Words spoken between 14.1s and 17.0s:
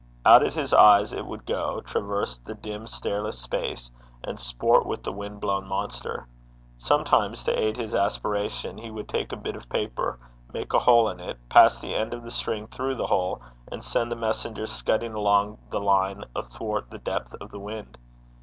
the messenger scudding along the line athwart the